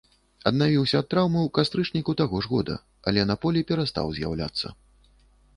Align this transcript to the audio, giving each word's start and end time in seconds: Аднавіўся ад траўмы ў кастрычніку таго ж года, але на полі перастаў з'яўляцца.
Аднавіўся 0.51 0.95
ад 1.03 1.07
траўмы 1.13 1.39
ў 1.41 1.49
кастрычніку 1.57 2.17
таго 2.21 2.35
ж 2.45 2.51
года, 2.53 2.75
але 3.13 3.27
на 3.33 3.39
полі 3.45 3.67
перастаў 3.73 4.05
з'яўляцца. 4.17 4.67